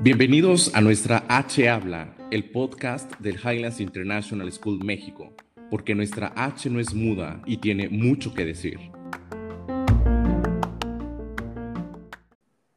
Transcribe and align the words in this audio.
Bienvenidos 0.00 0.74
a 0.74 0.80
nuestra 0.80 1.26
H 1.28 1.68
Habla, 1.68 2.16
el 2.30 2.50
podcast 2.50 3.12
del 3.20 3.34
Highlands 3.34 3.80
International 3.80 4.50
School 4.50 4.82
México, 4.82 5.34
porque 5.70 5.94
nuestra 5.94 6.32
H 6.34 6.70
no 6.70 6.80
es 6.80 6.94
muda 6.94 7.42
y 7.44 7.58
tiene 7.58 7.90
mucho 7.90 8.32
que 8.32 8.46
decir. 8.46 8.78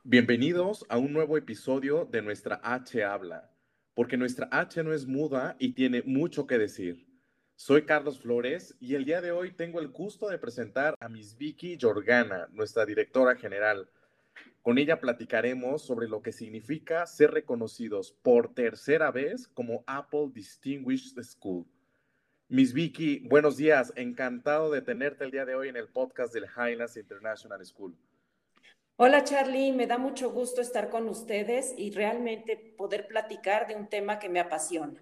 Bienvenidos 0.03 0.85
a 0.89 0.97
un 0.97 1.13
nuevo 1.13 1.37
episodio 1.37 2.03
de 2.03 2.21
nuestra 2.21 2.59
H 2.61 3.05
Habla, 3.05 3.53
porque 3.93 4.17
nuestra 4.17 4.49
H 4.51 4.83
no 4.83 4.93
es 4.93 5.07
muda 5.07 5.55
y 5.59 5.71
tiene 5.73 6.03
mucho 6.05 6.45
que 6.45 6.57
decir. 6.57 7.06
Soy 7.59 7.85
Carlos 7.85 8.19
Flores 8.19 8.77
y 8.79 8.95
el 8.95 9.03
día 9.03 9.19
de 9.19 9.31
hoy 9.31 9.51
tengo 9.51 9.79
el 9.79 9.89
gusto 9.89 10.29
de 10.29 10.37
presentar 10.37 10.95
a 10.99 11.09
Miss 11.09 11.35
Vicky 11.35 11.77
Jorgana, 11.81 12.47
nuestra 12.51 12.85
directora 12.85 13.35
general 13.35 13.89
con 14.61 14.77
ella 14.77 14.99
platicaremos 14.99 15.81
sobre 15.81 16.07
lo 16.07 16.21
que 16.21 16.31
significa 16.31 17.07
ser 17.07 17.31
reconocidos 17.31 18.11
por 18.21 18.53
tercera 18.53 19.11
vez 19.11 19.47
como 19.47 19.83
Apple 19.87 20.29
Distinguished 20.33 21.19
School. 21.23 21.65
Miss 22.49 22.73
Vicky, 22.73 23.19
buenos 23.27 23.57
días. 23.57 23.91
Encantado 23.95 24.69
de 24.69 24.81
tenerte 24.81 25.23
el 25.23 25.31
día 25.31 25.45
de 25.45 25.55
hoy 25.55 25.69
en 25.69 25.77
el 25.77 25.87
podcast 25.87 26.33
del 26.33 26.45
Highlands 26.45 26.95
International 26.95 27.65
School. 27.65 27.97
Hola 28.97 29.23
Charlie, 29.23 29.71
me 29.71 29.87
da 29.87 29.97
mucho 29.97 30.31
gusto 30.31 30.61
estar 30.61 30.89
con 30.89 31.07
ustedes 31.07 31.73
y 31.77 31.89
realmente 31.89 32.57
poder 32.77 33.07
platicar 33.07 33.67
de 33.67 33.75
un 33.75 33.87
tema 33.87 34.19
que 34.19 34.29
me 34.29 34.39
apasiona. 34.39 35.01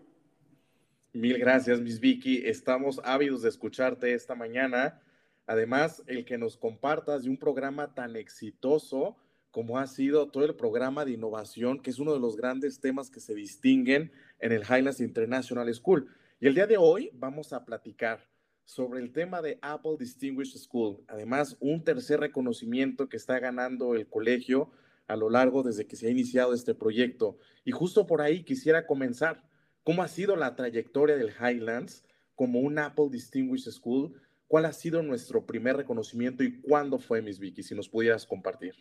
Mil 1.15 1.37
gracias, 1.37 1.79
Miss 1.79 2.01
Vicky. 2.01 2.41
Estamos 2.45 2.99
ávidos 3.05 3.41
de 3.41 3.47
escucharte 3.47 4.13
esta 4.13 4.35
mañana. 4.35 5.01
Además, 5.47 6.03
el 6.07 6.25
que 6.25 6.37
nos 6.37 6.57
compartas 6.57 7.23
de 7.23 7.29
un 7.29 7.37
programa 7.37 7.93
tan 7.93 8.17
exitoso 8.17 9.15
como 9.49 9.79
ha 9.79 9.87
sido 9.87 10.27
todo 10.27 10.43
el 10.43 10.55
programa 10.55 11.05
de 11.05 11.11
innovación, 11.11 11.81
que 11.81 11.89
es 11.89 11.99
uno 11.99 12.13
de 12.13 12.19
los 12.19 12.35
grandes 12.35 12.81
temas 12.81 13.09
que 13.09 13.21
se 13.21 13.33
distinguen 13.33 14.11
en 14.39 14.51
el 14.51 14.63
Highlands 14.63 14.99
International 14.99 15.73
School. 15.73 16.09
Y 16.41 16.47
el 16.47 16.53
día 16.53 16.67
de 16.67 16.75
hoy 16.75 17.11
vamos 17.13 17.53
a 17.53 17.63
platicar 17.63 18.27
sobre 18.65 18.99
el 18.99 19.13
tema 19.13 19.41
de 19.41 19.57
Apple 19.61 19.95
Distinguished 19.97 20.59
School. 20.59 21.01
Además, 21.07 21.55
un 21.61 21.85
tercer 21.85 22.19
reconocimiento 22.19 23.07
que 23.07 23.15
está 23.15 23.39
ganando 23.39 23.95
el 23.95 24.05
colegio 24.07 24.69
a 25.07 25.15
lo 25.15 25.29
largo 25.29 25.63
desde 25.63 25.87
que 25.87 25.95
se 25.95 26.07
ha 26.07 26.11
iniciado 26.11 26.53
este 26.53 26.75
proyecto. 26.75 27.37
Y 27.63 27.71
justo 27.71 28.05
por 28.05 28.21
ahí 28.21 28.43
quisiera 28.43 28.85
comenzar. 28.85 29.54
¿Cómo 29.85 30.01
ha 30.01 30.07
sido 30.07 30.35
la 30.35 30.55
trayectoria 30.55 31.15
del 31.15 31.29
Highlands 31.29 32.03
como 32.33 32.59
un 32.59 32.79
Apple 32.79 33.05
Distinguished 33.11 33.71
School? 33.71 34.19
¿Cuál 34.47 34.65
ha 34.65 34.73
sido 34.73 35.03
nuestro 35.03 35.45
primer 35.45 35.77
reconocimiento 35.77 36.43
y 36.43 36.59
cuándo 36.59 36.97
fue, 36.97 37.21
Miss 37.21 37.37
Vicky? 37.37 37.61
Si 37.61 37.75
nos 37.75 37.87
pudieras 37.87 38.25
compartir. 38.25 38.73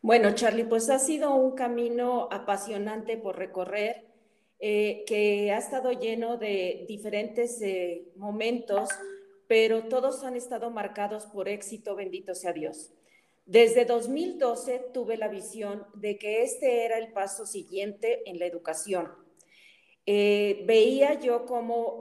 Bueno, 0.00 0.34
Charlie, 0.34 0.64
pues 0.64 0.90
ha 0.90 0.98
sido 0.98 1.32
un 1.36 1.54
camino 1.54 2.26
apasionante 2.32 3.16
por 3.16 3.38
recorrer, 3.38 4.04
eh, 4.58 5.04
que 5.06 5.52
ha 5.52 5.58
estado 5.58 5.92
lleno 5.92 6.36
de 6.36 6.84
diferentes 6.88 7.62
eh, 7.62 8.08
momentos, 8.16 8.88
pero 9.46 9.84
todos 9.84 10.24
han 10.24 10.34
estado 10.34 10.72
marcados 10.72 11.26
por 11.26 11.48
éxito, 11.48 11.94
bendito 11.94 12.34
sea 12.34 12.52
Dios. 12.52 12.92
Desde 13.46 13.84
2012 13.84 14.86
tuve 14.92 15.16
la 15.16 15.28
visión 15.28 15.86
de 15.94 16.18
que 16.18 16.42
este 16.42 16.84
era 16.84 16.98
el 16.98 17.12
paso 17.12 17.46
siguiente 17.46 18.28
en 18.28 18.40
la 18.40 18.46
educación. 18.46 19.21
Eh, 20.04 20.64
veía 20.66 21.20
yo 21.20 21.46
cómo 21.46 21.98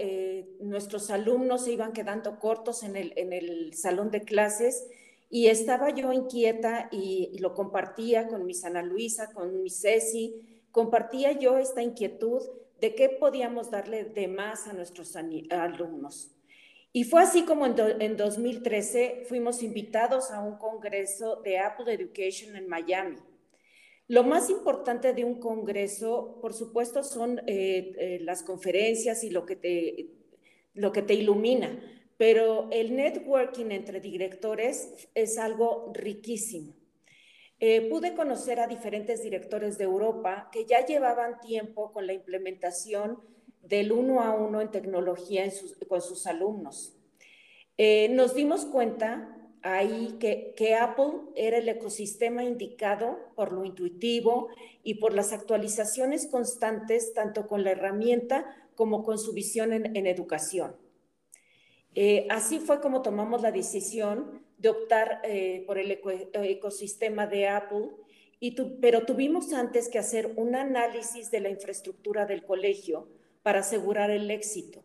nuestros 0.60 1.12
alumnos 1.12 1.66
se 1.66 1.74
iban 1.74 1.94
quedando 1.94 2.40
cortos 2.40 2.84
en 2.84 2.96
el, 2.96 3.74
salón 3.74 4.10
de 4.10 4.22
clases 4.22 4.88
y 5.30 5.48
estaba 5.48 5.92
yo 5.92 6.12
inquieta 6.12 6.90
y, 6.92 7.38
lo 7.40 7.54
compartía 7.54 8.28
con 8.28 8.46
mi 8.46 8.54
Ana 8.64 8.82
Luisa, 8.82 9.32
con 9.34 9.62
mi 9.62 9.70
Ceci, 9.70 10.66
compartía 10.72 11.34
yo 11.34 11.58
esta 11.58 11.82
inquietud 11.82 12.42
de 12.80 12.96
qué 12.96 13.10
podíamos 13.10 13.70
darle 13.70 14.04
de 14.04 14.28
más 14.28 14.68
a 14.68 14.74
nuestros 14.74 15.16
alumnos. 15.16 16.32
Y 16.94 17.06
fue 17.06 17.22
así 17.22 17.46
como 17.46 17.66
en, 17.66 17.76
en 18.02 18.18
2013 18.18 19.24
fuimos 19.30 19.64
invitados 19.64 20.32
a 20.32 20.42
un 20.42 20.58
congreso 20.58 21.38
de 21.38 21.60
Apple 21.60 21.94
Education 21.94 22.56
en 22.56 22.68
Miami. 22.68 23.18
Lo 24.08 24.24
más 24.24 24.50
importante 24.50 25.14
de 25.14 25.24
un 25.24 25.40
congreso, 25.40 26.38
por 26.42 26.54
supuesto, 26.54 27.04
son 27.04 27.40
eh, 27.48 27.94
eh, 27.98 28.20
las 28.22 28.44
conferencias 28.44 29.24
y 29.24 29.30
lo 29.30 29.46
que 29.46 29.56
te, 29.56 30.10
lo 30.74 30.92
que 30.92 31.02
te 31.02 31.14
ilumina, 31.14 31.80
pero 32.18 32.68
el 32.72 32.96
networking 32.96 33.72
entre 33.72 34.02
directores 34.02 35.10
es 35.16 35.38
algo 35.38 35.92
riquísimo. 35.94 36.76
Eh, 37.60 37.90
pude 37.90 38.16
conocer 38.16 38.60
a 38.60 38.68
diferentes 38.68 39.24
directores 39.24 39.78
de 39.78 39.86
Europa 39.86 40.50
que 40.52 40.66
ya 40.66 40.86
llevaban 40.86 41.40
tiempo 41.40 41.94
con 41.94 42.08
la 42.08 42.14
implementación 42.14 43.20
del 43.62 43.92
uno 43.92 44.22
a 44.22 44.34
uno 44.34 44.60
en 44.60 44.72
tecnología 44.72 45.50
con 45.88 46.02
sus 46.02 46.26
alumnos. 46.28 46.98
Nos 48.10 48.36
dimos 48.36 48.66
cuenta 48.66 49.41
ahí 49.64 50.18
que, 50.20 50.54
que, 50.56 50.76
Apple 50.76 51.14
era 51.36 51.58
el 51.58 51.70
ecosistema 51.70 52.44
indicado 52.44 53.20
por 53.36 53.52
lo 53.52 53.66
intuitivo 53.66 54.50
y 54.84 54.96
por 54.96 55.14
las 55.14 55.34
actualizaciones 55.34 56.28
constantes, 56.28 57.14
tanto 57.14 57.48
con 57.48 57.64
la 57.64 57.72
herramienta 57.72 58.70
como 58.76 59.04
con 59.04 59.20
su 59.20 59.34
visión 59.34 59.74
en 59.74 60.08
educación. 60.08 60.76
Eh, 61.94 62.26
así 62.30 62.60
fue 62.60 62.80
como 62.80 63.02
tomamos 63.02 63.42
la 63.42 63.52
decisión 63.52 64.42
de 64.58 64.70
optar 64.70 65.22
eh, 65.24 65.64
por 65.68 65.78
el 65.78 65.92
ecosistema 65.92 67.28
de 67.28 67.48
Apple, 67.48 67.90
pero 68.80 69.06
tuvimos 69.06 69.54
antes 69.54 69.90
que 69.90 70.00
hacer 70.00 70.34
un 70.36 70.56
análisis 70.56 71.32
de 71.32 71.42
la 71.42 71.50
infraestructura 71.50 72.26
del 72.26 72.44
colegio 72.44 73.08
para 73.44 73.60
asegurar 73.60 74.10
el 74.10 74.32
éxito. 74.32 74.84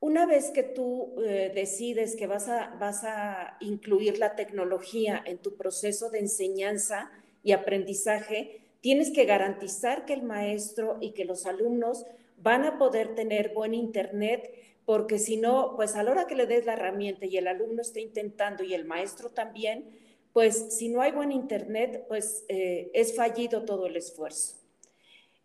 Una 0.00 0.24
vez 0.24 0.50
que 0.50 0.62
tú 0.62 1.14
eh, 1.22 1.52
decides 1.54 2.16
que 2.16 2.26
vas 2.26 2.48
a, 2.48 2.74
vas 2.80 3.04
a 3.04 3.56
incluir 3.60 4.18
la 4.18 4.34
tecnología 4.34 5.22
en 5.24 5.38
tu 5.38 5.56
proceso 5.56 6.10
de 6.10 6.20
enseñanza 6.20 7.10
y 7.42 7.52
aprendizaje, 7.52 8.62
tienes 8.80 9.10
que 9.10 9.26
garantizar 9.26 10.06
que 10.06 10.14
el 10.14 10.22
maestro 10.22 10.96
y 11.00 11.12
que 11.12 11.26
los 11.26 11.44
alumnos 11.46 12.06
van 12.38 12.64
a 12.64 12.78
poder 12.78 13.14
tener 13.14 13.52
buen 13.52 13.74
internet 13.74 14.50
porque 14.90 15.20
si 15.20 15.36
no, 15.36 15.74
pues 15.76 15.94
a 15.94 16.02
la 16.02 16.10
hora 16.10 16.26
que 16.26 16.34
le 16.34 16.46
des 16.46 16.66
la 16.66 16.72
herramienta 16.72 17.24
y 17.24 17.36
el 17.36 17.46
alumno 17.46 17.80
está 17.80 18.00
intentando 18.00 18.64
y 18.64 18.74
el 18.74 18.84
maestro 18.86 19.30
también, 19.30 19.84
pues 20.32 20.76
si 20.76 20.88
no 20.88 21.00
hay 21.00 21.12
buen 21.12 21.30
internet, 21.30 22.06
pues 22.08 22.44
eh, 22.48 22.90
es 22.92 23.14
fallido 23.14 23.64
todo 23.64 23.86
el 23.86 23.96
esfuerzo. 23.96 24.56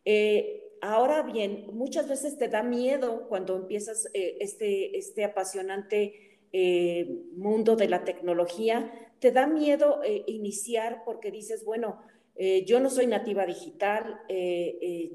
Eh, 0.03 0.64
ahora 0.81 1.23
bien, 1.23 1.67
muchas 1.73 2.07
veces 2.07 2.37
te 2.37 2.47
da 2.47 2.63
miedo 2.63 3.27
cuando 3.27 3.55
empiezas 3.55 4.07
eh, 4.13 4.37
este, 4.39 4.97
este 4.97 5.23
apasionante 5.23 6.21
mundo 7.35 7.75
de 7.75 7.89
la 7.89 8.05
tecnología, 8.05 9.11
te 9.19 9.33
da 9.33 9.45
miedo 9.45 9.99
iniciar 10.25 11.01
porque 11.03 11.29
dices, 11.29 11.65
bueno, 11.65 11.99
yo 12.65 12.79
no 12.79 12.89
soy 12.89 13.07
nativa 13.07 13.45
digital, 13.45 14.21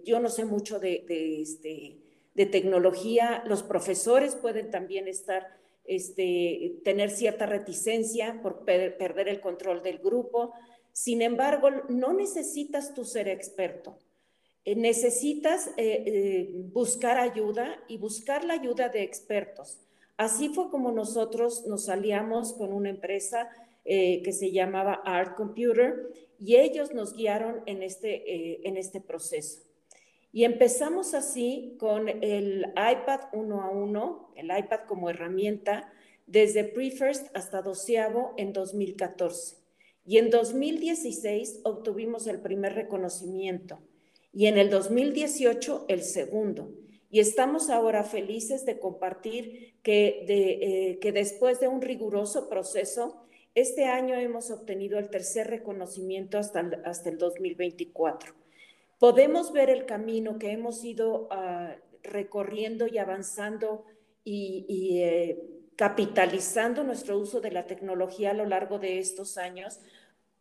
yo 0.05 0.21
no 0.21 0.29
sé 0.29 0.45
mucho 0.45 0.79
de, 0.79 1.03
de 1.09 1.41
este, 1.41 2.01
de 2.35 2.47
tecnología, 2.47 3.43
los 3.47 3.63
profesores 3.63 4.35
pueden 4.35 4.71
también 4.71 5.09
estar, 5.09 5.49
este, 5.85 6.81
tener 6.85 7.11
cierta 7.11 7.47
reticencia 7.47 8.41
por 8.43 8.65
perder 8.65 9.29
el 9.29 9.41
control 9.41 9.83
del 9.83 9.99
grupo. 9.99 10.53
Sin 10.93 11.23
embargo, 11.23 11.69
no 11.89 12.13
necesitas 12.13 12.95
tú 12.95 13.05
ser 13.05 13.29
experto. 13.29 13.99
Eh, 14.65 14.77
necesitas 14.77 15.69
eh, 15.79 16.05
eh, 16.07 16.51
buscar 16.73 17.19
ayuda 17.19 17.83
y 17.89 17.97
buscar 17.97 18.45
la 18.45 18.55
ayuda 18.55 18.89
de 18.91 19.03
expertos. 19.03 19.79
Así 20.17 20.51
fue 20.51 20.71
como 20.71 20.93
nosotros 20.93 21.67
nos 21.67 21.89
aliamos 21.89 22.53
con 22.53 22.73
una 22.73 22.91
empresa 22.91 23.49
que 23.83 24.33
se 24.33 24.53
llamaba 24.53 25.01
Art 25.05 25.37
Computer 25.37 26.13
y 26.39 26.57
ellos 26.57 26.93
nos 26.93 27.15
guiaron 27.15 27.63
en 27.65 27.83
este, 27.83 28.69
en 28.69 28.77
este 28.77 29.01
proceso. 29.01 29.63
Y 30.33 30.45
empezamos 30.45 31.15
así 31.15 31.77
con 31.81 32.09
el 32.09 32.67
iPad 32.77 33.21
uno 33.33 33.63
a 33.63 33.71
uno, 33.71 34.33
el 34.37 34.57
iPad 34.57 34.81
como 34.87 35.09
herramienta, 35.09 35.91
desde 36.27 36.63
pre-first 36.65 37.35
hasta 37.35 37.63
doceavo 37.63 38.35
en 38.37 38.53
2014. 38.53 39.57
Y 40.05 40.19
en 40.19 40.29
2016 40.29 41.61
obtuvimos 41.65 42.27
el 42.27 42.41
primer 42.41 42.75
reconocimiento 42.75 43.81
y 44.33 44.47
en 44.47 44.59
el 44.59 44.71
2018 44.71 45.87
el 45.89 46.03
segundo. 46.03 46.73
Y 47.11 47.21
estamos 47.21 47.71
ahora 47.71 48.05
felices 48.05 48.65
de 48.65 48.79
compartir 48.79 49.75
que, 49.83 50.25
de, 50.27 50.51
eh, 50.91 50.99
que 51.01 51.13
después 51.13 51.59
de 51.59 51.69
un 51.69 51.83
riguroso 51.83 52.49
proceso, 52.49 53.27
este 53.55 53.87
año 53.87 54.15
hemos 54.15 54.51
obtenido 54.51 54.99
el 54.99 55.11
tercer 55.11 55.49
reconocimiento 55.49 56.39
hasta, 56.39 56.61
hasta 56.85 57.11
el 57.11 57.19
2024 57.19 58.35
podemos 59.01 59.53
ver 59.53 59.71
el 59.71 59.87
camino 59.87 60.39
que 60.39 60.53
hemos 60.53 60.85
ido 60.85 61.27
ah, 61.33 61.75
recorriendo 62.05 62.87
y 62.87 62.99
avanzando 62.99 63.85
y, 64.23 65.01
eh, 65.01 65.39
capitalizando 65.75 66.85
nuestro 66.85 67.19
uso 67.19 67.41
de 67.41 67.51
la 67.51 67.67
tecnología 67.67 68.31
a 68.31 68.35
lo 68.35 68.45
largo 68.45 68.79
de 68.79 68.99
estos 68.99 69.39
años, 69.39 69.81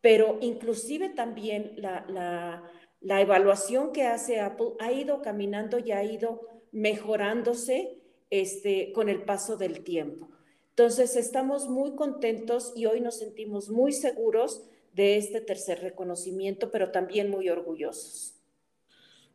pero 0.01 0.37
inclusive 0.41 1.09
también 1.09 1.71
la, 1.77 2.61
evaluación 3.01 3.91
que 3.91 4.03
hace 4.03 4.39
Apple 4.39 4.73
ha 4.79 4.91
ido 4.91 5.21
caminando 5.21 5.79
y 5.79 5.91
ha 5.91 6.03
ido 6.03 6.47
mejorándose 6.71 7.99
este, 8.29 8.91
con 8.93 9.09
el 9.09 9.23
paso 9.23 9.57
del 9.57 9.83
tiempo. 9.83 10.29
Entonces, 10.69 11.15
estamos 11.15 11.67
muy 11.67 11.95
contentos 11.95 12.73
y 12.75 12.85
hoy 12.85 13.01
nos 13.01 13.19
sentimos 13.19 13.69
muy 13.69 13.91
seguros 13.91 14.63
de 14.93 15.17
este 15.17 15.41
tercer 15.41 15.81
reconocimiento, 15.81 16.71
pero 16.71 16.91
también 16.91 17.29
muy 17.29 17.49
orgullosos. 17.49 18.35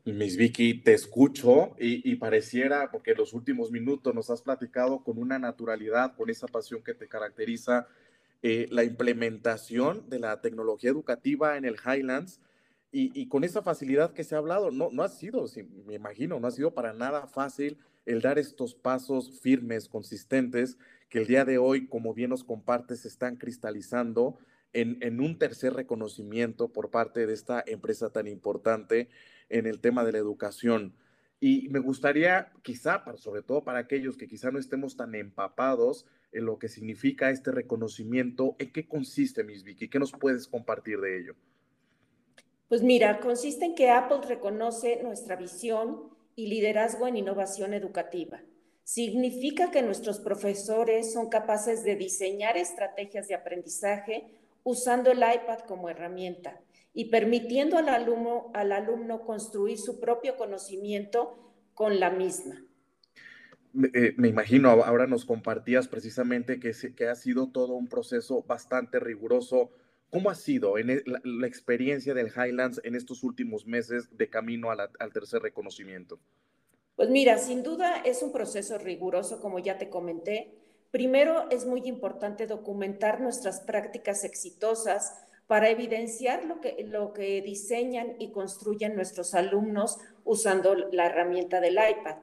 Miss 0.04 0.36
Vicky, 0.36 0.82
te 0.82 0.92
escucho 0.92 1.74
y, 1.78 2.14
pareciera, 2.16 2.90
porque 2.90 3.12
en 3.12 3.18
los 3.18 3.32
últimos 3.32 3.70
minutos 3.70 4.14
nos 4.14 4.28
has 4.28 4.42
platicado 4.42 5.02
con 5.02 5.16
una 5.16 5.38
naturalidad, 5.38 6.14
con 6.14 6.28
esa 6.28 6.46
pasión 6.46 6.82
que 6.82 6.92
te 6.92 7.08
caracteriza, 7.08 7.88
eh, 8.42 8.66
la 8.70 8.84
implementación 8.84 10.08
de 10.10 10.18
la 10.18 10.42
tecnología 10.42 10.90
educativa 10.90 11.56
en 11.56 11.64
el 11.64 11.76
Highlands 11.76 12.40
y, 12.96 13.26
con 13.26 13.42
esa 13.42 13.60
facilidad 13.60 14.12
que 14.12 14.22
se 14.22 14.36
ha 14.36 14.38
hablado. 14.38 14.70
No, 14.70 14.88
no 14.92 15.02
ha 15.02 15.08
sido, 15.08 15.44
me 15.84 15.94
imagino, 15.94 16.38
no 16.38 16.46
ha 16.46 16.52
sido 16.52 16.74
para 16.74 16.92
nada 16.92 17.26
fácil 17.26 17.78
el 18.06 18.20
dar 18.20 18.38
estos 18.38 18.74
pasos 18.76 19.40
firmes, 19.40 19.88
consistentes, 19.88 20.78
que 21.08 21.18
el 21.18 21.26
día 21.26 21.44
de 21.44 21.58
hoy, 21.58 21.88
como 21.88 22.14
bien 22.14 22.30
nos 22.30 22.44
compartes, 22.44 23.04
están 23.04 23.36
cristalizando 23.36 24.38
en, 24.72 25.20
un 25.20 25.38
tercer 25.38 25.74
reconocimiento 25.74 26.72
por 26.72 26.90
parte 26.90 27.26
de 27.26 27.32
esta 27.32 27.64
empresa 27.66 28.10
tan 28.10 28.28
importante 28.28 29.08
en 29.48 29.66
el 29.66 29.80
tema 29.80 30.04
de 30.04 30.12
la 30.12 30.18
educación. 30.18 30.94
Y 31.40 31.68
me 31.70 31.80
gustaría, 31.80 32.52
quizá, 32.62 33.04
sobre 33.16 33.42
todo 33.42 33.64
para 33.64 33.80
aquellos 33.80 34.16
que 34.16 34.28
quizá 34.28 34.52
no 34.52 34.58
estemos 34.58 34.96
tan 34.96 35.16
empapados 35.16 36.06
en 36.30 36.46
lo 36.46 36.58
que 36.58 36.68
significa 36.68 37.30
este 37.30 37.50
reconocimiento, 37.50 38.54
¿en 38.58 38.72
qué 38.72 38.86
consiste, 38.86 39.42
Miss 39.42 39.64
Vicky? 39.64 39.88
¿Qué 39.88 39.98
nos 39.98 40.12
puedes 40.12 40.46
compartir 40.46 41.00
de 41.00 41.18
ello? 41.18 41.36
Pues 42.68 42.82
mira, 42.82 43.20
consiste 43.20 43.64
en 43.64 43.74
que 43.74 43.90
Apple 43.90 44.20
reconoce 44.26 45.02
nuestra 45.02 45.36
visión 45.36 46.10
y 46.36 46.46
liderazgo 46.46 47.06
en 47.06 47.16
innovación 47.16 47.74
educativa. 47.74 48.40
Significa 48.82 49.70
que 49.70 49.82
nuestros 49.82 50.18
profesores 50.20 51.12
son 51.12 51.28
capaces 51.28 51.84
de 51.84 51.96
diseñar 51.96 52.56
estrategias 52.56 53.28
de 53.28 53.34
aprendizaje 53.34 54.26
usando 54.62 55.10
el 55.10 55.18
iPad 55.18 55.60
como 55.66 55.88
herramienta 55.88 56.60
y 56.92 57.06
permitiendo 57.06 57.76
al 57.76 57.88
alumno, 57.88 58.50
al 58.54 58.72
alumno 58.72 59.24
construir 59.24 59.78
su 59.78 60.00
propio 60.00 60.36
conocimiento 60.36 61.52
con 61.74 61.98
la 61.98 62.10
misma. 62.10 62.62
Me, 63.72 63.88
eh, 63.92 64.14
imagino, 64.18 64.70
ahora 64.70 65.06
nos 65.06 65.24
compartías 65.24 65.88
precisamente 65.88 66.60
que, 66.60 66.72
que, 66.94 67.08
ha 67.08 67.14
sido 67.16 67.50
todo 67.50 67.74
un 67.74 67.88
proceso 67.88 68.44
bastante 68.44 69.00
riguroso. 69.00 69.72
¿Cómo 70.14 70.30
ha 70.30 70.36
sido 70.36 70.78
en 70.78 71.02
la, 71.06 71.46
experiencia 71.48 72.14
del 72.14 72.28
Highlands 72.28 72.80
en 72.84 72.94
estos 72.94 73.24
últimos 73.24 73.66
meses 73.66 74.16
de 74.16 74.30
camino 74.30 74.70
al 74.70 75.12
tercer 75.12 75.42
reconocimiento? 75.42 76.20
Pues 76.94 77.10
mira, 77.10 77.36
sin 77.36 77.64
duda 77.64 77.96
es 78.04 78.22
un 78.22 78.30
proceso 78.30 78.78
riguroso, 78.78 79.40
como 79.40 79.58
ya 79.58 79.76
te 79.76 79.90
comenté, 79.90 80.54
Primero, 80.94 81.50
es 81.50 81.66
muy 81.66 81.80
importante 81.88 82.46
documentar 82.46 83.20
nuestras 83.20 83.62
prácticas 83.62 84.22
exitosas 84.22 85.12
para 85.48 85.68
evidenciar 85.68 86.44
lo 86.44 86.60
que, 86.60 86.84
lo 86.88 87.12
que 87.12 87.42
diseñan 87.42 88.14
y 88.20 88.30
construyen 88.30 88.94
nuestros 88.94 89.34
alumnos 89.34 89.98
usando 90.22 90.76
la 90.76 91.06
herramienta 91.06 91.60
del 91.60 91.74
iPad. 91.74 92.18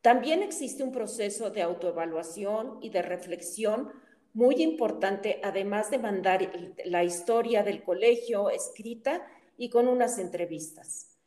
También 0.00 0.42
existe 0.42 0.82
un 0.82 0.90
proceso 0.90 1.50
de 1.50 1.62
autoevaluación 1.62 2.78
y 2.82 2.90
de 2.90 3.02
reflexión 3.02 3.92
muy 4.32 4.62
importante, 4.62 5.40
además 5.42 5.90
de 5.90 5.98
mandar 5.98 6.50
la 6.84 7.04
historia 7.04 7.62
del 7.62 7.82
colegio 7.82 8.50
escrita 8.50 9.26
y 9.56 9.70
con 9.70 9.88
unas 9.88 10.18
entrevistas. 10.18 11.18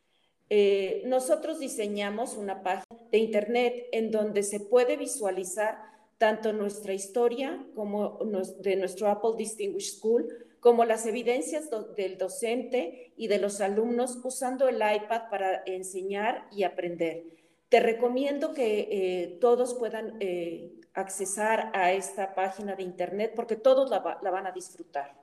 Eh, 0.50 1.04
nosotros 1.06 1.60
diseñamos 1.60 2.38
una 2.38 2.64
página 2.64 2.86
de 3.12 3.18
Internet 3.18 3.88
en 3.92 4.12
donde 4.12 4.44
se 4.44 4.60
puede 4.60 4.98
visualizar 4.98 5.78
tanto 6.18 6.54
nuestra 6.54 6.94
historia 6.94 7.66
como 7.76 8.20
de 8.62 8.76
nuestro 8.76 9.08
Apple 9.08 9.32
Distinguished 9.38 9.98
School, 9.98 10.28
como 10.60 10.86
las 10.86 11.06
evidencias 11.06 11.70
del 11.98 12.18
docente 12.18 13.12
y 13.18 13.28
de 13.28 13.38
los 13.38 13.60
alumnos 13.60 14.20
usando 14.24 14.70
el 14.70 14.78
iPad 14.78 15.24
para 15.30 15.64
enseñar 15.66 16.48
y 16.52 16.64
aprender. 16.64 17.26
Te 17.68 17.80
recomiendo 17.80 18.54
que 18.54 18.88
eh, 18.92 19.38
todos 19.42 19.74
puedan 19.74 20.16
eh, 20.22 20.72
accesar 20.94 21.72
a 21.74 21.92
esta 21.92 22.36
página 22.36 22.76
de 22.76 22.84
internet 22.84 23.34
porque 23.36 23.56
todos 23.56 23.90
la, 23.90 24.00
van 24.00 24.48
a 24.48 24.52
disfrutar. 24.52 25.14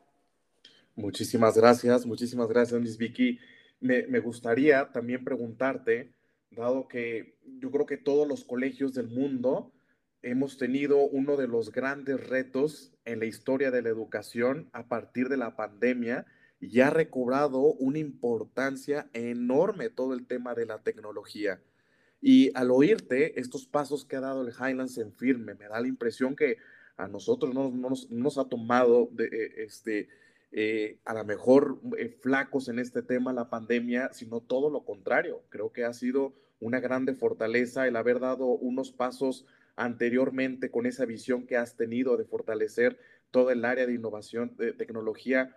Muchísimas 0.97 1.57
gracias, 1.57 2.05
muchísimas 2.05 2.49
gracias, 2.49 2.81
Miss 2.81 2.99
Vicky. 2.99 3.39
Me, 3.81 4.07
me 4.07 4.21
gustaría 4.21 4.91
también 4.93 5.25
preguntarte, 5.25 6.13
dado 6.51 6.89
que 6.89 7.39
yo 7.61 7.71
creo 7.71 7.87
que 7.87 7.97
todos 7.97 8.27
los 8.27 8.45
colegios 8.45 8.93
del 8.95 9.09
mundo 9.09 9.73
hemos 10.23 10.59
tenido 10.59 10.99
uno 10.99 11.37
de 11.37 11.49
los 11.49 11.73
grandes 11.73 12.29
retos 12.29 12.93
en 13.05 13.21
la 13.21 13.25
historia 13.27 13.71
de 13.71 13.83
la 13.83 13.89
educación 13.89 14.69
a 14.73 14.89
partir 14.89 15.29
de 15.29 15.39
la 15.39 15.57
pandemia 15.57 16.27
y 16.61 16.81
ha 16.81 16.91
recobrado 16.91 17.61
una 17.61 17.99
importancia 17.99 19.09
enorme 19.15 19.89
todo 19.89 20.13
el 20.13 20.27
tema 20.27 20.55
de 20.55 20.67
la 20.67 20.83
tecnología. 20.83 21.61
Y 22.21 22.51
al 22.55 22.71
oírte 22.71 23.41
estos 23.41 23.67
pasos 23.67 24.05
que 24.05 24.17
ha 24.17 24.21
dado 24.21 24.43
el 24.43 24.53
Highlands 24.53 24.99
en 24.99 25.13
firme, 25.13 25.55
me 25.55 25.69
da 25.69 25.81
la 25.81 25.89
impresión 25.89 26.37
que 26.37 26.59
a 26.97 27.09
nosotros 27.09 27.55
no, 27.55 27.71
nos, 28.11 28.39
ha 28.39 28.45
tomado 28.45 29.09
de, 29.13 29.25
eh, 29.25 29.53
este, 29.65 30.09
eh, 30.53 30.99
a 31.05 31.15
lo 31.15 31.25
mejor 31.25 31.81
eh, 31.97 32.09
flacos 32.21 32.69
en 32.69 32.79
este 32.79 33.03
tema 33.03 33.33
la 33.33 33.49
pandemia, 33.49 34.13
sino 34.13 34.41
todo 34.41 34.69
lo 34.71 34.85
contrario. 34.85 35.43
Creo 35.49 35.73
que 35.73 35.85
ha 35.85 35.93
sido 35.93 36.35
una 36.61 36.81
grande 36.81 37.15
fortaleza 37.15 37.87
el 37.87 37.97
haber 37.97 38.21
dado 38.21 38.47
unos 38.47 38.93
pasos 38.93 39.47
anteriormente 39.77 40.71
con 40.71 40.85
esa 40.85 41.07
visión 41.07 41.47
que 41.47 41.57
has 41.57 41.77
tenido 41.77 42.19
de 42.19 42.25
fortalecer 42.25 42.99
todo 43.31 43.51
el 43.51 43.65
área 43.65 43.87
de 43.87 43.95
innovación 43.95 44.55
de 44.59 44.73
tecnología. 44.73 45.57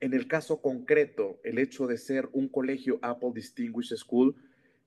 En 0.00 0.14
el 0.14 0.28
caso 0.28 0.60
concreto, 0.60 1.40
el 1.42 1.58
hecho 1.58 1.86
de 1.86 1.98
ser 1.98 2.28
un 2.32 2.48
colegio 2.48 2.98
Apple 3.02 3.32
Distinguished 3.34 3.96
School, 3.96 4.36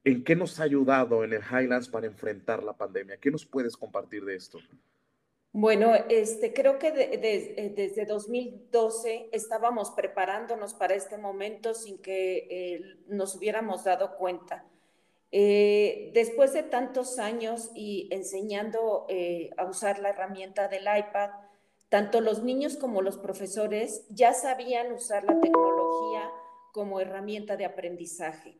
¿en 0.07 0.23
qué 0.23 0.37
nos 0.37 0.59
ha 0.59 0.63
ayudado 0.63 1.25
en 1.25 1.33
el 1.33 1.41
Highlands 1.41 1.89
para 1.89 2.07
enfrentar 2.07 2.63
la 2.63 2.71
pandemia? 2.71 3.17
¿Qué 3.17 3.29
nos 3.29 3.45
puedes 3.45 3.75
compartir 3.75 4.23
de 4.23 4.35
esto? 4.35 4.57
Bueno, 5.51 5.93
este, 6.07 6.53
creo 6.53 6.79
que 6.79 6.87
eh, 6.87 7.73
desde 7.75 8.05
2012 8.05 9.29
estábamos 9.33 9.91
preparándonos 9.91 10.73
para 10.73 10.95
este 10.95 11.17
momento 11.17 11.73
sin 11.73 11.97
que 11.97 12.47
eh, 12.49 12.81
nos 13.09 13.35
hubiéramos 13.35 13.83
dado 13.83 14.15
cuenta. 14.15 14.65
Eh, 15.31 16.11
después 16.13 16.53
de 16.53 16.63
tantos 16.63 17.19
años 17.19 17.71
y 17.75 18.07
enseñando 18.11 19.07
eh, 19.09 19.49
a 19.57 19.65
usar 19.65 19.99
la 19.99 20.11
herramienta 20.11 20.69
del 20.69 20.83
iPad, 20.83 21.31
tanto 21.89 22.21
los 22.21 22.43
niños 22.43 22.77
como 22.77 23.01
los 23.01 23.17
profesores 23.17 24.05
ya 24.09 24.33
sabían 24.33 24.93
usar 24.93 25.25
la 25.25 25.37
tecnología 25.41 26.31
como 26.71 27.01
herramienta 27.01 27.57
de 27.57 27.65
aprendizaje. 27.65 28.57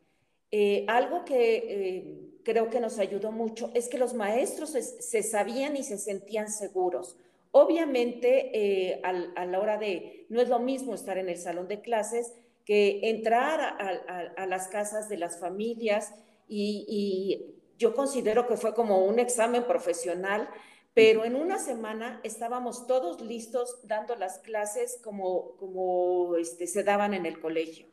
Eh, 0.51 0.85
algo 0.87 1.25
que 1.25 2.39
creo 2.43 2.69
que 2.69 2.79
nos 2.79 2.99
ayudó 2.99 3.31
mucho 3.31 3.71
es 3.73 3.89
que 3.89 3.97
los 3.97 4.13
maestros 4.13 4.69
se, 4.71 5.23
sabían 5.23 5.75
y 5.75 5.83
se 5.83 5.97
sentían 5.97 6.49
seguros. 6.49 7.17
Obviamente, 7.51 9.01
a, 9.03 9.45
la 9.45 9.59
hora 9.59 9.77
de, 9.77 10.25
no 10.29 10.41
es 10.41 10.47
lo 10.47 10.59
mismo 10.59 10.93
estar 10.93 11.17
en 11.17 11.29
el 11.29 11.37
salón 11.37 11.67
de 11.67 11.81
clases 11.81 12.33
que 12.65 12.99
entrar 13.09 13.59
a 14.37 14.45
las 14.45 14.67
casas 14.67 15.09
de 15.09 15.17
las 15.17 15.39
familias 15.39 16.13
y, 16.47 17.53
yo 17.77 17.93
considero 17.93 18.47
que 18.47 18.57
fue 18.57 18.73
como 18.73 19.05
un 19.05 19.19
examen 19.19 19.63
profesional, 19.65 20.49
pero 20.95 21.25
en 21.25 21.35
una 21.35 21.59
semana 21.59 22.19
estábamos 22.23 22.87
todos 22.87 23.21
listos 23.21 23.77
dando 23.83 24.15
las 24.15 24.39
clases 24.39 24.99
como, 25.03 25.55
como 25.57 26.35
este, 26.37 26.65
se 26.65 26.83
daban 26.83 27.13
en 27.13 27.27
el 27.27 27.39
colegio. 27.39 27.85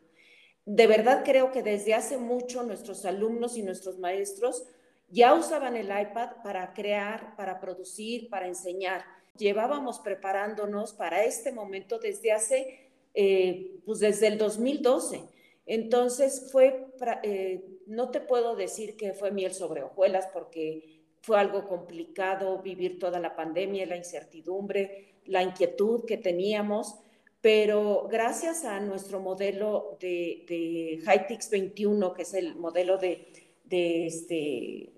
De 0.66 0.86
verdad 0.86 1.22
creo 1.24 1.52
que 1.52 1.62
desde 1.62 1.94
hace 1.94 2.16
mucho 2.16 2.62
nuestros 2.62 3.04
alumnos 3.04 3.56
y 3.56 3.62
nuestros 3.62 3.98
maestros 3.98 4.64
ya 5.08 5.34
usaban 5.34 5.76
el 5.76 5.86
iPad 5.86 6.42
para 6.42 6.72
crear, 6.72 7.36
para 7.36 7.60
producir, 7.60 8.30
para 8.30 8.48
enseñar. 8.48 9.04
Llevábamos 9.36 9.98
preparándonos 10.00 10.94
para 10.94 11.24
este 11.24 11.52
momento 11.52 11.98
desde 11.98 12.32
hace, 12.32 12.90
eh, 13.12 13.76
pues 13.84 14.00
desde 14.00 14.28
el 14.28 14.38
2012. 14.38 15.22
Entonces 15.66 16.48
fue 16.50 16.86
eh, 17.22 17.64
no 17.86 18.10
te 18.10 18.20
puedo 18.20 18.56
decir 18.56 18.96
que 18.96 19.12
fue 19.12 19.30
miel 19.30 19.52
sobre 19.52 19.82
hojuelas 19.82 20.28
porque 20.32 21.02
fue 21.20 21.38
algo 21.38 21.66
complicado 21.66 22.60
vivir 22.62 22.98
toda 22.98 23.18
la 23.18 23.34
pandemia, 23.34 23.86
la 23.86 23.96
incertidumbre, 23.96 25.14
la 25.26 25.42
inquietud 25.42 26.04
que 26.04 26.18
teníamos, 26.18 26.96
pero 27.44 28.08
gracias 28.10 28.64
a 28.64 28.80
nuestro 28.80 29.20
modelo 29.20 29.98
de, 30.00 30.46
de 30.48 31.02
21, 31.50 32.14
que 32.14 32.22
es 32.22 32.32
el 32.32 32.56
modelo 32.56 32.96
de, 32.96 33.28
este, 33.68 34.94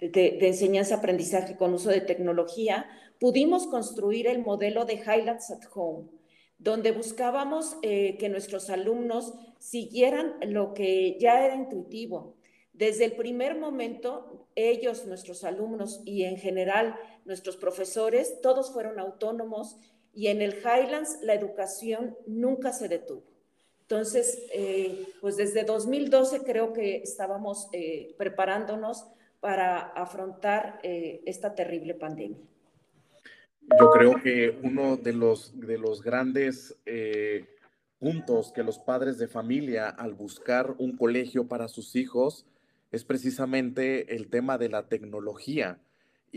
de, 0.00 0.48
enseñanza-aprendizaje 0.48 1.56
con 1.56 1.72
uso 1.74 1.90
de 1.90 2.00
tecnología, 2.00 2.88
pudimos 3.20 3.68
construir 3.68 4.26
el 4.26 4.40
modelo 4.40 4.84
de 4.84 4.94
Highlands 4.94 5.52
at 5.52 5.62
Home, 5.76 6.08
donde 6.58 6.90
buscábamos 6.90 7.76
eh, 7.82 8.16
que 8.18 8.30
nuestros 8.30 8.68
alumnos 8.68 9.34
siguieran 9.60 10.38
lo 10.44 10.74
que 10.74 11.16
ya 11.20 11.46
era 11.46 11.54
intuitivo. 11.54 12.34
Desde 12.72 13.04
el 13.04 13.12
primer 13.12 13.60
momento, 13.60 14.48
ellos, 14.56 15.06
nuestros 15.06 15.44
alumnos 15.44 16.02
y 16.04 16.24
en 16.24 16.36
general 16.36 16.96
nuestros 17.24 17.56
profesores, 17.56 18.40
todos 18.40 18.72
fueron 18.72 18.98
autónomos 18.98 19.76
y 20.16 20.26
en 20.28 20.42
el 20.42 20.54
Highlands 20.54 21.20
la 21.22 21.34
educación 21.34 22.16
nunca 22.26 22.72
se 22.72 22.88
detuvo. 22.88 23.22
Entonces, 23.82 24.42
eh, 24.52 25.06
pues 25.20 25.36
desde 25.36 25.62
2012 25.62 26.42
creo 26.42 26.72
que 26.72 26.96
estábamos 26.96 27.68
eh, 27.72 28.16
preparándonos 28.18 29.06
para 29.38 29.78
afrontar 29.78 30.80
esta 30.82 31.54
terrible 31.54 31.94
pandemia. 31.94 32.38
Yo 33.78 33.90
creo 33.90 34.20
que 34.22 34.58
uno 34.62 34.96
de 34.96 35.12
los, 35.12 35.58
de 35.58 35.76
los 35.76 36.02
grandes 36.02 36.76
eh, 36.86 37.44
puntos 37.98 38.52
que 38.52 38.62
los 38.62 38.78
padres 38.78 39.18
de 39.18 39.26
familia 39.26 39.88
al 39.88 40.14
buscar 40.14 40.74
un 40.78 40.96
colegio 40.96 41.48
para 41.48 41.66
sus 41.66 41.96
hijos 41.96 42.46
es 42.92 43.04
precisamente 43.04 44.14
el 44.14 44.28
tema 44.28 44.56
de 44.56 44.68
la 44.68 44.88
tecnología. 44.88 45.78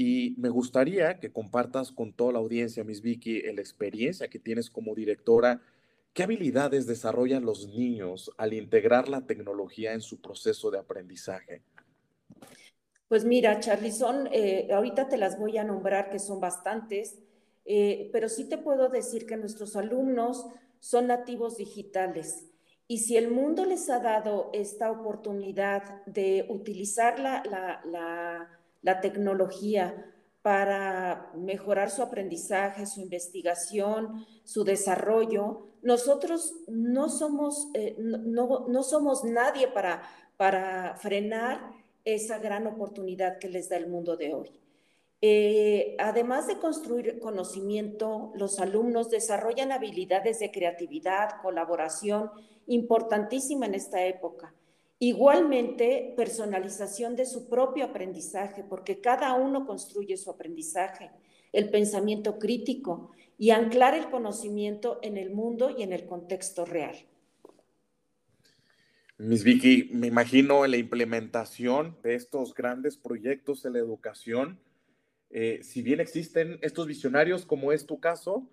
Y 0.01 0.33
me 0.37 0.47
gustaría 0.47 1.19
que 1.19 1.29
compartas 1.29 1.91
con 1.91 2.13
toda 2.13 2.31
la 2.31 2.39
audiencia, 2.39 2.85
Miss 2.85 3.01
Vicky, 3.01 3.41
la 3.41 3.59
experiencia 3.59 4.29
que 4.29 4.39
tienes 4.39 4.69
como 4.69 4.95
directora. 4.95 5.61
¿Qué 6.13 6.23
habilidades 6.23 6.87
desarrollan 6.87 7.43
los 7.43 7.67
niños 7.67 8.31
al 8.37 8.53
integrar 8.53 9.09
la 9.09 9.27
tecnología 9.27 9.91
en 9.91 9.99
su 9.99 10.21
proceso 10.21 10.71
de 10.71 10.79
aprendizaje? 10.79 11.63
Pues 13.09 13.25
mira, 13.25 13.59
Charlie, 13.59 13.91
son, 13.91 14.29
eh, 14.31 14.69
ahorita 14.71 15.09
te 15.09 15.17
las 15.17 15.37
voy 15.37 15.57
a 15.57 15.65
nombrar, 15.65 16.09
que 16.09 16.19
son 16.19 16.39
bastantes, 16.39 17.19
eh, 17.65 18.09
pero 18.13 18.29
sí 18.29 18.47
te 18.47 18.57
puedo 18.57 18.87
decir 18.87 19.25
que 19.25 19.35
nuestros 19.35 19.75
alumnos 19.75 20.45
son 20.79 21.07
nativos 21.07 21.57
digitales. 21.57 22.45
Y 22.87 22.99
si 22.99 23.17
el 23.17 23.29
mundo 23.29 23.65
les 23.65 23.89
ha 23.89 23.99
dado 23.99 24.49
esta 24.53 24.91
oportunidad 24.91 26.05
de 26.05 26.45
utilizar 26.47 27.19
la, 27.19 28.58
tecnología 29.01 30.05
para 30.41 31.31
mejorar 31.35 31.89
su 31.91 32.01
aprendizaje, 32.01 32.85
su 32.85 33.01
investigación, 33.01 34.25
su 34.43 34.63
desarrollo, 34.63 35.67
nosotros 35.81 36.53
no 36.67 37.09
somos, 37.09 37.69
eh, 37.73 37.95
no, 37.99 38.83
somos 38.83 39.23
nadie 39.23 39.67
para, 39.67 40.03
para 40.37 40.95
frenar 40.95 41.71
esa 42.05 42.39
gran 42.39 42.67
oportunidad 42.67 43.37
que 43.37 43.49
les 43.49 43.69
da 43.69 43.77
el 43.77 43.87
mundo 43.87 44.17
de 44.17 44.33
hoy. 44.33 44.51
Eh, 45.21 45.97
además 45.99 46.47
de 46.47 46.59
construir 46.59 47.19
conocimiento, 47.19 48.31
los 48.35 48.59
alumnos 48.59 49.09
desarrollan 49.09 49.73
habilidades 49.73 50.39
de 50.39 50.51
creatividad, 50.51 51.41
colaboración, 51.41 52.31
importantísima 52.67 53.65
en 53.65 53.75
esta 53.75 54.05
época. 54.05 54.53
Igualmente, 54.99 56.13
personalización 56.17 57.15
de 57.15 57.25
su 57.25 57.47
propio 57.47 57.85
aprendizaje, 57.85 58.65
porque 58.67 58.99
cada 58.99 59.33
uno 59.33 59.65
construye 59.65 60.17
su 60.17 60.29
aprendizaje, 60.29 61.09
el 61.53 61.69
pensamiento 61.69 62.37
crítico 62.37 63.11
y 63.37 63.51
anclar 63.51 63.95
el 63.95 64.09
conocimiento 64.09 64.99
en 65.01 65.15
el 65.15 65.31
mundo 65.31 65.73
y 65.75 65.83
en 65.83 65.93
el 65.93 66.05
contexto 66.05 66.65
real. 66.65 66.97
Miss 69.17 69.43
Vicky, 69.43 69.89
me 69.93 70.07
imagino 70.07 70.65
en 70.65 70.71
la 70.71 70.77
implementación 70.77 71.97
de 72.03 72.15
estos 72.15 72.53
grandes 72.53 72.97
proyectos 72.97 73.65
en 73.65 73.73
la 73.73 73.79
educación, 73.79 74.59
eh, 75.29 75.59
si 75.61 75.81
bien 75.81 75.99
existen 75.99 76.57
estos 76.61 76.87
visionarios 76.87 77.45
como 77.45 77.71
es 77.71 77.85
tu 77.85 77.99
caso, 77.99 78.49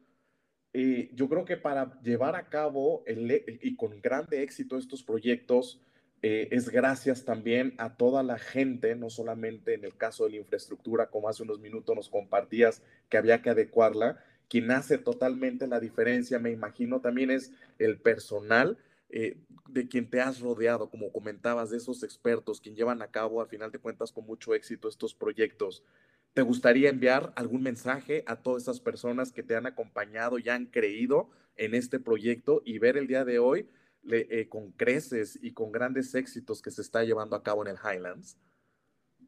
eh, 0.72 1.10
yo 1.14 1.28
creo 1.28 1.44
que 1.44 1.56
para 1.56 1.98
llevar 2.02 2.36
a 2.36 2.48
cabo 2.48 3.02
y 3.06 3.76
con 3.76 4.00
grande 4.00 4.42
éxito 4.42 4.76
estos 4.76 5.02
proyectos, 5.02 5.80
eh, 6.28 6.48
es 6.50 6.70
gracias 6.70 7.24
también 7.24 7.74
a 7.78 7.96
toda 7.96 8.24
la 8.24 8.36
gente, 8.36 8.96
no 8.96 9.10
solamente 9.10 9.74
en 9.74 9.84
el 9.84 9.96
caso 9.96 10.24
de 10.24 10.30
la 10.30 10.36
infraestructura, 10.38 11.06
como 11.08 11.28
hace 11.28 11.44
unos 11.44 11.60
minutos 11.60 11.94
nos 11.94 12.08
compartías 12.08 12.82
que 13.08 13.16
había 13.16 13.42
que 13.42 13.50
adecuarla, 13.50 14.18
quien 14.48 14.72
hace 14.72 14.98
totalmente 14.98 15.68
la 15.68 15.78
diferencia, 15.78 16.40
me 16.40 16.50
imagino, 16.50 17.00
también 17.00 17.30
es 17.30 17.52
el 17.78 18.00
personal 18.00 18.76
eh, 19.08 19.38
de 19.68 19.86
quien 19.86 20.10
te 20.10 20.20
has 20.20 20.40
rodeado, 20.40 20.90
como 20.90 21.12
comentabas, 21.12 21.70
de 21.70 21.76
esos 21.76 22.02
expertos, 22.02 22.60
quien 22.60 22.74
llevan 22.74 23.02
a 23.02 23.12
cabo, 23.12 23.40
al 23.40 23.46
final 23.46 23.70
de 23.70 23.78
cuentas, 23.78 24.10
con 24.10 24.26
mucho 24.26 24.52
éxito 24.52 24.88
estos 24.88 25.14
proyectos. 25.14 25.84
¿Te 26.34 26.42
gustaría 26.42 26.88
enviar 26.88 27.32
algún 27.36 27.62
mensaje 27.62 28.24
a 28.26 28.34
todas 28.34 28.64
esas 28.64 28.80
personas 28.80 29.30
que 29.30 29.44
te 29.44 29.54
han 29.54 29.66
acompañado 29.66 30.40
y 30.40 30.48
han 30.48 30.66
creído 30.66 31.30
en 31.54 31.76
este 31.76 32.00
proyecto 32.00 32.62
y 32.64 32.80
ver 32.80 32.96
el 32.96 33.06
día 33.06 33.24
de 33.24 33.38
hoy 33.38 33.68
eh, 34.10 34.48
con 34.48 34.72
creces 34.72 35.38
y 35.40 35.52
con 35.52 35.72
grandes 35.72 36.14
éxitos 36.14 36.62
que 36.62 36.70
se 36.70 36.82
está 36.82 37.02
llevando 37.04 37.36
a 37.36 37.42
cabo 37.42 37.66
en 37.66 37.72
el 37.72 37.76
Highlands? 37.76 38.36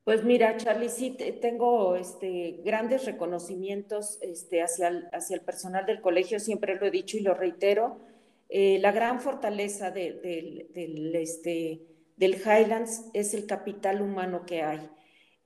Pues 0.04 0.24
mira, 0.24 0.56
Charlie, 0.56 0.88
sí 0.88 1.16
tengo 1.40 1.96
este, 1.96 2.60
grandes 2.64 3.04
reconocimientos 3.04 4.18
este, 4.22 4.62
hacia, 4.62 4.88
el, 4.88 5.08
hacia 5.12 5.36
el 5.36 5.42
personal 5.42 5.84
del 5.84 6.00
colegio, 6.00 6.40
siempre 6.40 6.76
lo 6.76 6.86
he 6.86 6.90
dicho 6.90 7.18
y 7.18 7.20
lo 7.20 7.34
reitero 7.34 8.00
eh, 8.48 8.78
la 8.80 8.92
gran 8.92 9.20
fortaleza 9.20 9.90
del, 9.90 10.70
este, 11.14 11.82
del 12.16 12.34
Highlands 12.36 13.04
es 13.12 13.34
el 13.34 13.46
capital 13.46 14.00
humano 14.00 14.46
que 14.46 14.62
hay. 14.62 14.88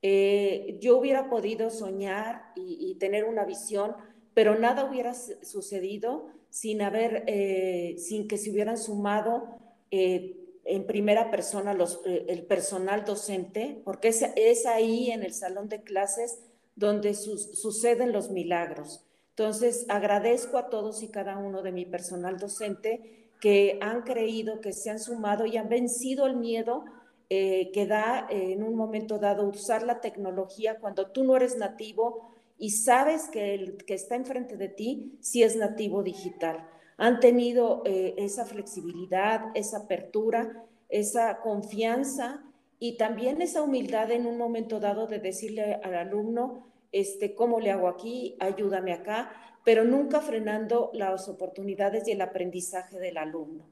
Eh, 0.02 0.78
yo 0.80 0.98
hubiera 0.98 1.28
podido 1.28 1.70
soñar 1.70 2.52
y, 2.54 2.96
tener 2.98 3.24
una 3.24 3.44
visión, 3.44 3.94
pero 4.34 4.58
nada 4.58 4.84
hubiera 4.84 5.14
sucedido 5.14 6.28
sin 6.52 6.82
haber, 6.82 7.24
eh, 7.26 7.96
sin 7.96 8.28
que 8.28 8.36
se 8.36 8.50
hubieran 8.50 8.76
sumado 8.76 9.58
en 9.90 10.86
primera 10.86 11.30
persona 11.30 11.74
los, 11.74 12.00
el 12.04 12.44
personal 12.44 13.04
docente, 13.04 13.80
porque 13.84 14.08
es, 14.08 14.22
es, 14.36 14.64
ahí 14.64 15.10
en 15.10 15.22
el 15.22 15.32
salón 15.32 15.68
de 15.68 15.82
clases 15.82 16.38
donde 16.76 17.14
suceden 17.14 18.12
los 18.12 18.30
milagros. 18.30 19.04
Entonces, 19.30 19.86
agradezco 19.88 20.58
a 20.58 20.68
todos 20.68 21.02
y 21.02 21.08
cada 21.08 21.38
uno 21.38 21.62
de 21.62 21.72
mi 21.72 21.86
personal 21.86 22.38
docente 22.38 23.30
que 23.40 23.78
han 23.80 24.02
creído, 24.02 24.60
que 24.60 24.72
se 24.72 24.90
han 24.90 24.98
sumado 24.98 25.46
y 25.46 25.56
han 25.56 25.68
vencido 25.68 26.26
el 26.26 26.36
miedo 26.36 26.84
eh, 27.30 27.70
que 27.72 27.86
da 27.86 28.26
eh, 28.28 28.52
en 28.52 28.62
un 28.62 28.74
momento 28.74 29.18
dado 29.18 29.48
usar 29.48 29.84
la 29.84 30.02
tecnología 30.02 30.78
cuando 30.78 31.06
tú 31.06 31.24
no 31.24 31.34
eres 31.34 31.56
nativo 31.56 32.31
y 32.58 32.70
sabes 32.70 33.28
que 33.28 33.54
el 33.54 33.76
que 33.84 33.94
está 33.94 34.14
enfrente 34.14 34.56
de 34.56 34.68
ti 34.68 35.18
sí 35.20 35.42
es 35.42 35.56
nativo 35.56 36.02
digital. 36.02 36.68
Han 36.96 37.20
tenido 37.20 37.82
eh, 37.84 38.14
esa 38.18 38.44
flexibilidad, 38.44 39.46
esa 39.54 39.78
apertura, 39.78 40.64
esa 40.88 41.40
confianza 41.40 42.44
y 42.78 42.96
también 42.96 43.42
esa 43.42 43.62
humildad 43.62 44.10
en 44.10 44.26
un 44.26 44.36
momento 44.36 44.80
dado 44.80 45.06
de 45.06 45.18
decirle 45.18 45.74
al 45.82 45.94
alumno, 45.94 46.66
este, 46.92 47.34
¿cómo 47.34 47.60
le 47.60 47.70
hago 47.70 47.88
aquí? 47.88 48.36
Ayúdame 48.38 48.92
acá, 48.92 49.32
pero 49.64 49.84
nunca 49.84 50.20
frenando 50.20 50.90
las 50.92 51.28
oportunidades 51.28 52.06
y 52.06 52.12
el 52.12 52.20
aprendizaje 52.20 52.98
del 52.98 53.18
alumno. 53.18 53.68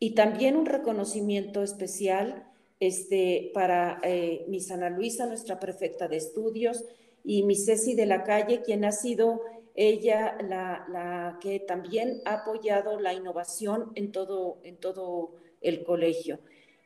Y 0.00 0.14
también 0.14 0.56
un 0.56 0.66
reconocimiento 0.66 1.62
especial 1.62 2.46
este, 2.80 3.50
para 3.54 4.00
eh, 4.04 4.44
mi 4.48 4.60
Ana 4.70 4.90
Luisa, 4.90 5.26
nuestra 5.26 5.58
prefecta 5.58 6.06
de 6.06 6.16
estudios, 6.16 6.84
y 7.24 7.42
mi 7.42 7.56
Ceci 7.56 7.94
de 7.94 8.06
la 8.06 8.24
calle, 8.24 8.62
quien 8.62 8.84
ha 8.84 8.92
sido 8.92 9.42
ella 9.74 10.36
la, 10.40 10.86
la, 10.88 11.38
que 11.40 11.60
también 11.60 12.20
ha 12.24 12.40
apoyado 12.40 12.98
la 12.98 13.14
innovación 13.14 13.92
en 13.94 14.10
todo, 14.10 14.58
en 14.64 14.76
todo 14.76 15.34
el 15.60 15.84
colegio. 15.84 16.40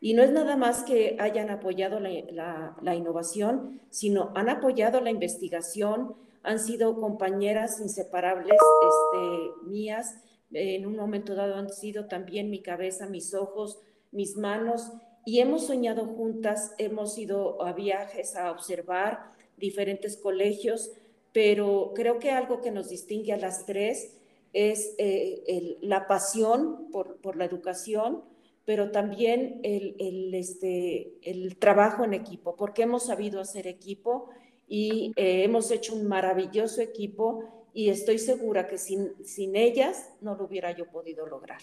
Y 0.04 0.14
no 0.14 0.24
es 0.24 0.32
nada 0.32 0.56
más 0.56 0.82
que 0.82 1.16
hayan 1.20 1.48
apoyado 1.48 2.00
la, 2.00 2.94
innovación, 2.94 3.80
sino 3.90 4.32
han 4.34 4.48
apoyado 4.48 5.00
la 5.00 5.10
investigación, 5.10 6.16
han 6.42 6.58
sido 6.58 7.00
compañeras 7.00 7.80
inseparables 7.80 8.58
este, 8.58 9.70
mías, 9.70 10.16
en 10.50 10.86
un 10.86 10.96
momento 10.96 11.36
dado 11.36 11.54
han 11.54 11.70
sido 11.70 12.06
también 12.06 12.50
mi 12.50 12.62
cabeza, 12.62 13.06
mis 13.06 13.32
ojos, 13.32 13.78
mis 14.10 14.36
manos, 14.36 14.90
y 15.24 15.38
hemos 15.38 15.66
soñado 15.66 16.04
juntas, 16.04 16.74
hemos 16.78 17.16
ido 17.16 17.62
a 17.64 17.72
viajes 17.72 18.34
a 18.34 18.50
observar 18.50 19.32
diferentes 19.62 20.18
colegios, 20.18 20.90
pero 21.32 21.92
creo 21.94 22.18
que 22.18 22.30
algo 22.30 22.60
que 22.60 22.70
nos 22.70 22.90
distingue 22.90 23.32
a 23.32 23.38
las 23.38 23.64
tres 23.64 24.18
es 24.52 24.94
eh, 24.98 25.78
la 25.80 26.06
pasión 26.06 26.90
por, 26.90 27.16
por 27.22 27.36
la 27.36 27.46
educación, 27.46 28.22
pero 28.64 28.90
también 28.90 29.60
el, 29.62 30.34
este, 30.34 31.14
el 31.22 31.56
trabajo 31.56 32.04
en 32.04 32.12
equipo, 32.12 32.54
porque 32.56 32.82
hemos 32.82 33.06
sabido 33.06 33.40
hacer 33.40 33.66
equipo 33.66 34.28
y 34.68 35.12
eh, 35.16 35.44
hemos 35.44 35.70
hecho 35.70 35.94
un 35.94 36.06
maravilloso 36.06 36.80
equipo 36.80 37.68
y 37.72 37.88
estoy 37.88 38.18
segura 38.18 38.68
que 38.68 38.78
sin, 38.78 39.12
sin 39.24 39.56
ellas 39.56 40.10
no 40.20 40.34
lo 40.34 40.44
hubiera 40.44 40.70
yo 40.76 40.90
podido 40.90 41.26
lograr. 41.26 41.62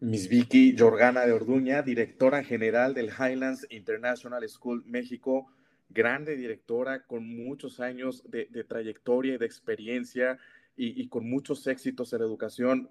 Miss 0.00 0.28
Vicky 0.28 0.76
Jorgana 0.76 1.24
de 1.24 1.32
Orduña, 1.32 1.82
directora 1.82 2.42
general 2.42 2.94
del 2.94 3.10
Highlands 3.10 3.66
International 3.70 4.46
School 4.48 4.84
México, 4.86 5.46
grande 5.94 6.36
directora 6.36 7.06
con 7.06 7.26
muchos 7.26 7.80
años 7.80 8.22
de, 8.30 8.46
trayectoria 8.64 9.34
y 9.34 9.38
de 9.38 9.46
experiencia 9.46 10.38
y, 10.76 11.00
y, 11.00 11.08
con 11.08 11.28
muchos 11.28 11.66
éxitos 11.66 12.12
en 12.12 12.20
educación. 12.20 12.88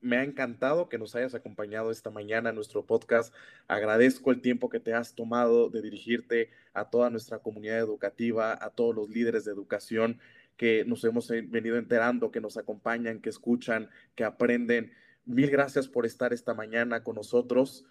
Me 0.00 0.18
ha 0.18 0.22
encantado 0.22 0.90
que 0.90 0.98
nos 0.98 1.14
hayas 1.16 1.34
acompañado 1.34 1.90
esta 1.90 2.10
mañana 2.10 2.50
en 2.50 2.56
nuestro 2.56 2.84
podcast. 2.84 3.34
Agradezco 3.66 4.30
el 4.30 4.42
tiempo 4.42 4.68
que 4.68 4.78
te 4.78 4.92
has 4.92 5.14
tomado 5.14 5.70
de 5.70 5.80
dirigirte 5.80 6.50
a 6.74 6.90
toda 6.90 7.08
nuestra 7.08 7.38
comunidad 7.38 7.78
educativa, 7.78 8.52
a 8.62 8.70
todos 8.70 8.94
los 8.94 9.08
líderes 9.08 9.46
de 9.46 9.52
educación 9.52 10.20
que 10.56 10.84
nos 10.84 11.04
hemos 11.04 11.28
venido 11.28 11.76
enterando, 11.76 12.30
que 12.30 12.40
nos 12.40 12.56
acompañan, 12.56 13.20
que 13.20 13.30
escuchan, 13.30 13.90
que 14.14 14.24
aprenden. 14.24 14.92
Mil 15.24 15.50
gracias 15.50 15.88
por 15.88 16.06
estar 16.06 16.32
esta 16.32 16.54
mañana 16.54 17.02
con 17.02 17.16
nosotros. 17.16 17.84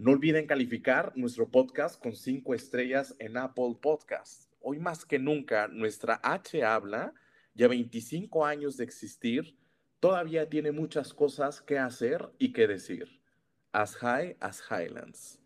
No 0.00 0.12
olviden 0.12 0.46
calificar 0.46 1.12
nuestro 1.14 1.50
podcast 1.50 2.02
con 2.02 2.16
cinco 2.16 2.54
estrellas 2.54 3.14
en 3.18 3.36
Apple 3.36 3.76
Podcast. 3.82 4.50
Hoy 4.62 4.78
más 4.78 5.04
que 5.04 5.18
nunca, 5.18 5.68
nuestra 5.68 6.18
H 6.22 6.64
habla, 6.64 7.12
ya 7.52 7.68
25 7.68 8.46
años 8.46 8.78
de 8.78 8.84
existir, 8.84 9.58
todavía 10.00 10.48
tiene 10.48 10.72
muchas 10.72 11.12
cosas 11.12 11.60
que 11.60 11.78
hacer 11.78 12.30
y 12.38 12.54
que 12.54 12.66
decir. 12.66 13.20
As 13.72 13.94
high 13.96 14.38
as 14.40 14.62
Highlands. 14.70 15.38